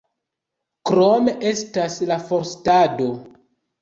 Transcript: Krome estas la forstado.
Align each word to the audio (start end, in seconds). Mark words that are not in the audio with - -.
Krome 0.91 1.35
estas 1.49 1.99
la 2.13 2.19
forstado. 2.31 3.11